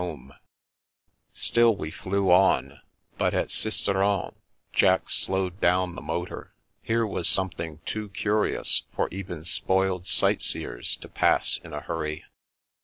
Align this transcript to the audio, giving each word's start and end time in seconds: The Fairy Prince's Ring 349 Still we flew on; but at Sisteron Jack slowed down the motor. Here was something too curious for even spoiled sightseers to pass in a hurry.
The 0.01 0.07
Fairy 0.07 0.17
Prince's 0.17 0.35
Ring 0.35 1.51
349 1.53 1.53
Still 1.53 1.75
we 1.77 1.91
flew 1.91 2.31
on; 2.31 2.81
but 3.19 3.35
at 3.35 3.51
Sisteron 3.51 4.35
Jack 4.73 5.11
slowed 5.11 5.61
down 5.61 5.93
the 5.93 6.01
motor. 6.01 6.55
Here 6.81 7.05
was 7.05 7.27
something 7.27 7.81
too 7.85 8.09
curious 8.09 8.81
for 8.95 9.07
even 9.11 9.45
spoiled 9.45 10.07
sightseers 10.07 10.95
to 10.95 11.07
pass 11.07 11.59
in 11.63 11.71
a 11.73 11.81
hurry. 11.81 12.23